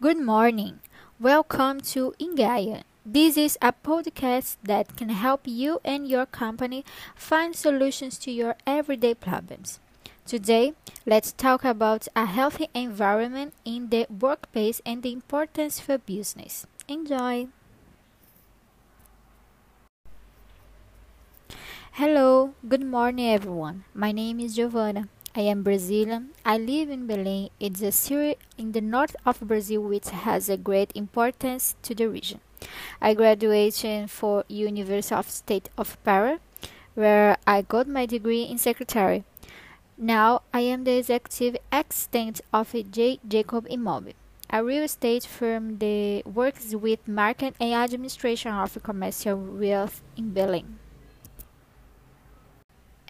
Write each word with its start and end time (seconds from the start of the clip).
Good 0.00 0.18
morning. 0.20 0.80
Welcome 1.18 1.80
to 1.94 2.14
Ingaya. 2.20 2.82
This 3.06 3.36
is 3.36 3.58
a 3.62 3.72
podcast 3.72 4.56
that 4.62 4.96
can 4.96 5.08
help 5.08 5.42
you 5.46 5.80
and 5.84 6.06
your 6.06 6.26
company 6.26 6.84
find 7.14 7.56
solutions 7.56 8.18
to 8.18 8.30
your 8.30 8.56
everyday 8.66 9.14
problems. 9.14 9.80
Today, 10.26 10.74
let's 11.06 11.32
talk 11.32 11.64
about 11.64 12.06
a 12.14 12.26
healthy 12.26 12.68
environment 12.74 13.54
in 13.64 13.88
the 13.90 14.06
workplace 14.10 14.80
and 14.84 15.02
the 15.02 15.12
importance 15.12 15.80
for 15.80 15.98
business. 15.98 16.66
Enjoy! 16.88 17.48
Hello, 21.92 22.54
good 22.68 22.84
morning 22.84 23.30
everyone. 23.30 23.84
My 23.94 24.12
name 24.12 24.40
is 24.40 24.56
Giovanna. 24.56 25.08
I 25.36 25.40
am 25.40 25.64
Brazilian. 25.64 26.30
I 26.44 26.58
live 26.58 26.90
in 26.90 27.08
Belém. 27.08 27.50
It's 27.58 27.82
a 27.82 27.90
city 27.90 28.36
in 28.56 28.70
the 28.70 28.80
north 28.80 29.16
of 29.26 29.40
Brazil 29.40 29.82
which 29.82 30.10
has 30.10 30.48
a 30.48 30.56
great 30.56 30.92
importance 30.94 31.74
to 31.82 31.92
the 31.92 32.08
region. 32.08 32.38
I 33.02 33.14
graduated 33.14 34.12
for 34.12 34.44
University 34.46 35.12
of 35.12 35.28
State 35.28 35.70
of 35.76 35.98
Pará, 36.04 36.38
where 36.94 37.36
I 37.48 37.62
got 37.62 37.88
my 37.88 38.06
degree 38.06 38.44
in 38.44 38.58
secretary. 38.58 39.24
Now 39.98 40.42
I 40.52 40.60
am 40.60 40.84
the 40.84 40.98
executive 40.98 41.56
assistant 41.72 42.40
of 42.52 42.72
J. 42.92 43.18
Jacob 43.26 43.66
Immobil, 43.68 44.14
a 44.50 44.62
real 44.62 44.84
estate 44.84 45.24
firm 45.24 45.78
that 45.78 46.22
works 46.32 46.76
with 46.76 47.08
market 47.08 47.56
and 47.58 47.74
administration 47.74 48.52
of 48.52 48.80
commercial 48.84 49.36
estate 49.36 50.00
in 50.16 50.30
Belém. 50.30 50.83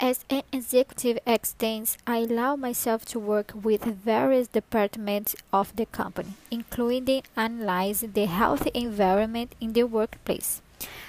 As 0.00 0.24
an 0.28 0.42
executive 0.52 1.20
assistant, 1.24 1.96
I 2.04 2.18
allow 2.18 2.56
myself 2.56 3.04
to 3.06 3.20
work 3.20 3.52
with 3.54 3.84
various 3.84 4.48
departments 4.48 5.36
of 5.52 5.74
the 5.76 5.86
company, 5.86 6.34
including 6.50 7.22
analyzing 7.36 8.10
the 8.12 8.26
healthy 8.26 8.72
environment 8.74 9.54
in 9.60 9.72
the 9.72 9.84
workplace, 9.84 10.60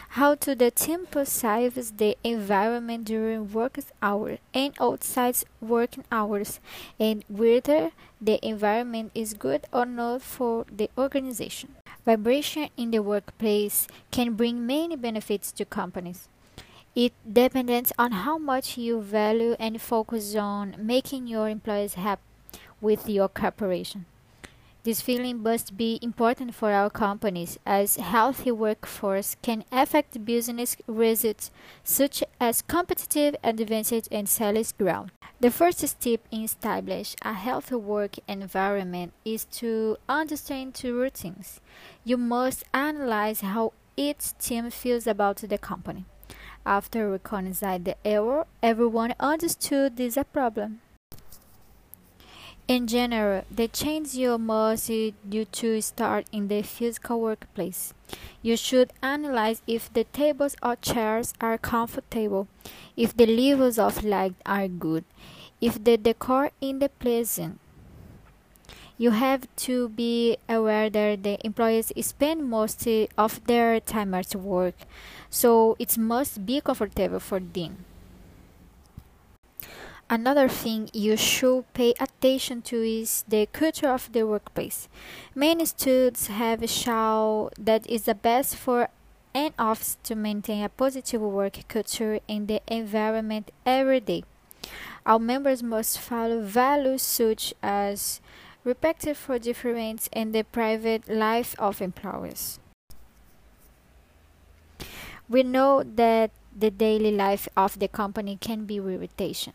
how 0.09 0.35
to 0.35 0.53
the 0.53 0.69
team 0.69 1.07
perceives 1.07 1.93
the 1.93 2.15
environment 2.23 3.05
during 3.05 3.51
work 3.51 3.79
hours 4.03 4.37
and 4.53 4.75
outside 4.79 5.35
working 5.59 6.05
hours, 6.11 6.59
and 6.99 7.25
whether 7.27 7.91
the 8.21 8.39
environment 8.47 9.11
is 9.15 9.33
good 9.33 9.65
or 9.73 9.87
not 9.87 10.21
for 10.21 10.63
the 10.71 10.91
organization. 10.95 11.75
Vibration 12.05 12.69
in 12.77 12.91
the 12.91 12.99
workplace 12.99 13.87
can 14.11 14.33
bring 14.33 14.65
many 14.65 14.95
benefits 14.95 15.51
to 15.53 15.65
companies. 15.65 16.29
It 16.95 17.11
depends 17.29 17.91
on 17.99 18.13
how 18.13 18.37
much 18.37 18.77
you 18.77 19.01
value 19.01 19.57
and 19.59 19.81
focus 19.81 20.33
on 20.33 20.77
making 20.79 21.27
your 21.27 21.49
employees 21.49 21.95
happy 21.95 22.21
with 22.79 23.09
your 23.09 23.27
corporation. 23.27 24.05
This 24.83 25.01
feeling 25.01 25.43
must 25.43 25.75
be 25.75 25.99
important 26.01 26.55
for 26.55 26.71
our 26.71 26.89
companies 26.89 27.59
as 27.65 27.97
healthy 27.97 28.51
workforce 28.51 29.35
can 29.41 29.65
affect 29.73 30.23
business 30.23 30.77
results 30.87 31.51
such 31.83 32.23
as 32.39 32.61
competitive 32.61 33.35
advantage 33.43 34.07
and 34.09 34.29
sales 34.29 34.71
growth. 34.71 35.11
The 35.41 35.51
first 35.51 35.85
step 35.85 36.21
in 36.31 36.43
establish 36.43 37.13
a 37.23 37.33
healthy 37.33 37.75
work 37.75 38.15
environment 38.25 39.11
is 39.25 39.43
to 39.59 39.97
understand 40.07 40.75
two 40.75 40.95
routines. 40.97 41.59
You 42.05 42.15
must 42.15 42.63
analyze 42.73 43.41
how 43.41 43.73
each 43.97 44.37
team 44.37 44.69
feels 44.69 45.07
about 45.07 45.37
the 45.37 45.57
company. 45.57 46.05
After 46.65 47.11
recognizing 47.11 47.83
the 47.83 47.95
error, 48.03 48.47
everyone 48.63 49.13
understood 49.19 49.97
this 49.97 50.17
problem. 50.33 50.81
In 52.67 52.87
general, 52.87 53.43
the 53.51 53.67
change 53.67 54.15
you 54.15 54.39
must 54.39 54.87
do 54.87 55.45
to 55.45 55.81
start 55.81 56.25
in 56.31 56.47
the 56.47 56.63
physical 56.63 57.21
workplace. 57.21 57.93
You 58.41 58.57
should 58.57 58.89
analyze 59.03 59.61
if 59.67 59.93
the 59.93 60.05
tables 60.05 60.55
or 60.63 60.75
chairs 60.75 61.35
are 61.39 61.59
comfortable, 61.59 62.47
if 62.97 63.15
the 63.15 63.27
levels 63.27 63.77
of 63.77 64.03
light 64.03 64.33
are 64.47 64.67
good, 64.67 65.05
if 65.61 65.83
the 65.83 65.97
decor 65.97 66.49
in 66.59 66.79
the 66.79 66.89
pleasant, 66.89 67.59
you 68.97 69.11
have 69.11 69.47
to 69.55 69.89
be 69.89 70.37
aware 70.47 70.89
that 70.89 71.23
the 71.23 71.37
employees 71.45 71.91
spend 72.01 72.49
most 72.49 72.87
of 73.17 73.45
their 73.45 73.79
time 73.79 74.13
at 74.13 74.35
work, 74.35 74.75
so 75.29 75.75
it 75.79 75.97
must 75.97 76.45
be 76.45 76.61
comfortable 76.61 77.19
for 77.19 77.39
them. 77.39 77.85
Another 80.07 80.47
thing 80.47 80.89
you 80.93 81.17
should 81.17 81.65
pay 81.73 81.95
attention 81.99 82.61
to 82.61 82.77
is 82.77 83.25
the 83.27 83.47
culture 83.51 83.89
of 83.89 84.11
the 84.11 84.25
workplace. 84.25 84.87
Many 85.33 85.65
students 85.65 86.27
have 86.27 86.69
shown 86.69 87.49
that 87.57 87.89
is 87.89 88.03
the 88.03 88.13
best 88.13 88.55
for 88.55 88.89
an 89.33 89.51
office 89.57 89.97
to 90.03 90.15
maintain 90.15 90.63
a 90.63 90.69
positive 90.69 91.21
work 91.21 91.67
culture 91.67 92.19
in 92.27 92.45
the 92.45 92.61
environment 92.67 93.49
every 93.65 93.99
day. 93.99 94.23
Our 95.07 95.19
members 95.19 95.63
must 95.63 95.99
follow 95.99 96.41
values 96.41 97.01
such 97.01 97.53
as 97.63 98.21
respect 98.65 99.07
for 99.15 99.37
difference 99.37 100.09
in 100.11 100.31
the 100.31 100.43
private 100.43 101.07
life 101.07 101.55
of 101.59 101.81
employees. 101.81 102.59
We 105.29 105.43
know 105.43 105.83
that 105.83 106.31
the 106.55 106.71
daily 106.71 107.11
life 107.11 107.47
of 107.55 107.77
the 107.79 107.87
company 107.87 108.37
can 108.41 108.65
be 108.65 108.77
irritation. 108.77 109.53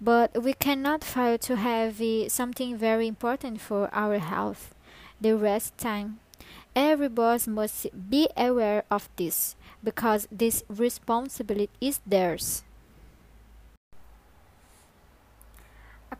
But 0.00 0.42
we 0.42 0.52
cannot 0.52 1.02
fail 1.02 1.38
to 1.38 1.56
have 1.56 2.00
something 2.28 2.76
very 2.76 3.08
important 3.08 3.60
for 3.60 3.88
our 3.92 4.18
health 4.18 4.74
the 5.20 5.36
rest 5.36 5.76
time. 5.78 6.20
Every 6.76 7.08
boss 7.08 7.48
must 7.48 7.88
be 8.08 8.28
aware 8.36 8.84
of 8.90 9.08
this 9.16 9.56
because 9.82 10.28
this 10.30 10.62
responsibility 10.68 11.70
is 11.80 12.00
theirs. 12.06 12.62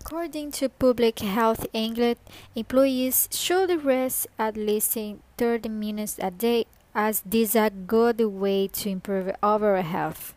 According 0.09 0.53
to 0.53 0.71
Public 0.71 1.19
Health 1.19 1.67
England, 1.75 2.17
employees 2.57 3.29
should 3.31 3.85
rest 3.85 4.27
at 4.39 4.57
least 4.57 4.97
30 5.37 5.69
minutes 5.69 6.17
a 6.19 6.31
day 6.31 6.65
as 6.95 7.21
this 7.27 7.51
is 7.51 7.57
a 7.57 7.69
good 7.69 8.19
way 8.19 8.69
to 8.69 8.89
improve 8.89 9.31
overall 9.43 9.83
health. 9.83 10.33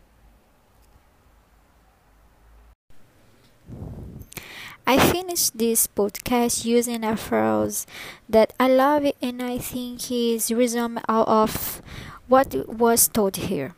I 4.86 4.98
finished 4.98 5.56
this 5.56 5.86
podcast 5.86 6.66
using 6.66 7.02
a 7.02 7.16
phrase 7.16 7.86
that 8.28 8.52
I 8.60 8.68
love 8.68 9.10
and 9.22 9.42
I 9.42 9.56
think 9.56 10.12
is 10.12 10.52
resume 10.52 11.00
out 11.08 11.28
of 11.28 11.80
what 12.28 12.68
was 12.68 13.08
told 13.08 13.36
here 13.36 13.74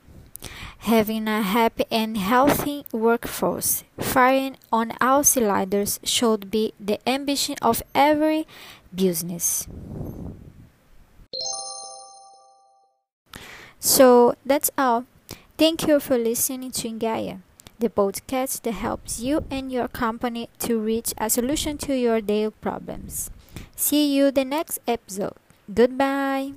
having 0.85 1.27
a 1.29 1.43
happy 1.43 1.85
and 1.91 2.17
healthy 2.17 2.85
workforce, 2.93 3.85
firing 3.99 4.57
on 4.73 4.93
all 5.01 5.25
cylinders 5.25 5.99
should 6.05 6.51
be 6.51 6.73
the 6.79 7.01
ambition 7.09 7.57
of 7.63 7.83
every 7.95 8.47
business. 8.95 9.67
So 13.81 14.35
that's 14.45 14.71
all. 14.77 15.05
Thank 15.57 15.87
you 15.87 16.01
for 16.01 16.19
listening 16.19 16.71
to 16.73 16.89
Ingaya, 16.89 17.41
the 17.79 17.89
podcast 17.89 18.63
that 18.63 18.73
helps 18.73 19.21
you 19.21 19.45
and 19.51 19.71
your 19.71 19.89
company 19.89 20.49
to 20.61 20.79
reach 20.79 21.15
a 21.19 21.31
solution 21.31 21.79
to 21.79 21.95
your 21.97 22.21
daily 22.21 22.53
problems. 22.61 23.31
See 23.77 24.15
you 24.15 24.31
the 24.31 24.45
next 24.45 24.81
episode. 24.89 25.37
Goodbye. 25.73 26.53